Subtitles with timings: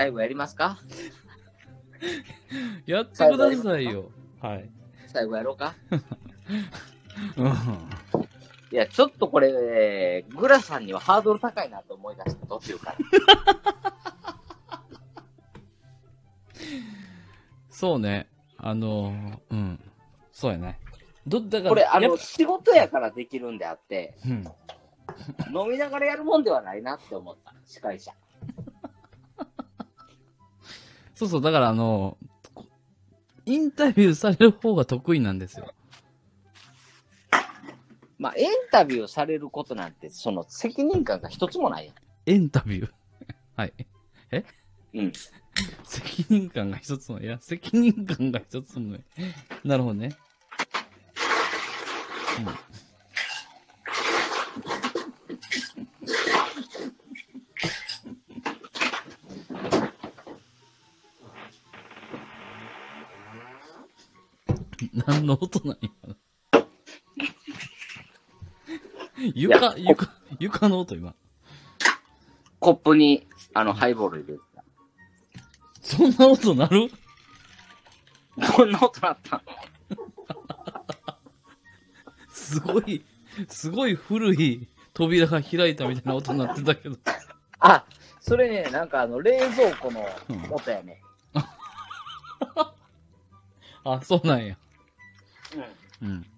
[0.00, 0.78] 最後やりますか？
[2.86, 4.10] やってくださいよ。
[4.40, 4.70] はい。
[5.08, 5.74] 最後やろうか？
[7.36, 7.52] うん。
[8.72, 12.96] いや、ちょっとこれ、グラさんにはハードル高いなと思い出した途中から。
[17.68, 18.26] そうね。
[18.56, 19.78] あのー、うん。
[20.32, 20.80] そうやね。
[21.26, 24.44] ど、だから、これ、あの、仕事やからできるんであって、うん。
[25.54, 28.14] 飲みながらやるもんではないなって思った、司会者。
[31.20, 32.16] そうそう、だからあの、
[32.54, 32.64] こ
[33.44, 35.70] インタビューされる方が得意なんですよ。
[38.18, 41.94] まあ、インタビューされることなんて、その責任感が一つもないやん。
[42.24, 42.90] エンタビュー？
[43.54, 43.74] はい。
[44.94, 45.12] うん。
[45.84, 49.04] 責任感が一つも、いや、責任感が一つもね。
[49.62, 50.16] なるほどね。
[52.38, 52.79] うん。
[65.06, 66.16] 何の音なん今の。
[69.34, 71.14] 床、床、床の音今。
[72.58, 74.44] コップに、あの、ハイボール入れて
[75.82, 76.90] そんな音なる？
[78.38, 78.52] た。
[78.52, 79.42] こんな音なった。
[82.32, 83.04] すごい、
[83.48, 86.96] すごい古い扉が開いたみたいな音になってたけど。
[87.58, 87.84] あ、
[88.20, 90.04] それね、なんかあの、冷蔵庫の
[90.50, 91.02] 音やね。
[93.84, 94.56] あ、そうなんや。
[95.52, 96.08] うん。
[96.08, 96.29] うん。